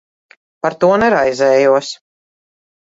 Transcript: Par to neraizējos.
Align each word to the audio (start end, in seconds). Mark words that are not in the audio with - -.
Par 0.67 0.73
to 0.85 0.91
neraizējos. 1.03 1.95